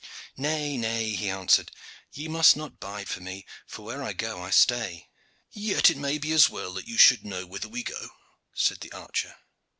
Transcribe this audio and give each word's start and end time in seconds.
"Nay, 0.35 0.77
nay," 0.77 1.13
he 1.13 1.29
answered; 1.29 1.69
"ye 2.11 2.27
must 2.27 2.55
not 2.57 2.79
bide 2.79 3.07
for 3.07 3.19
me, 3.21 3.45
for 3.67 3.83
where 3.83 4.01
I 4.01 4.13
go 4.13 4.41
I 4.41 4.49
stay." 4.49 5.09
"Yet 5.51 5.91
it 5.91 5.97
may 5.97 6.17
be 6.17 6.31
as 6.31 6.49
well 6.49 6.73
that 6.73 6.87
you 6.87 6.97
should 6.97 7.23
know 7.23 7.45
whither 7.45 7.69
we 7.69 7.83
go," 7.83 8.09
said 8.51 8.79
the 8.79 8.91
archer. 8.93 9.35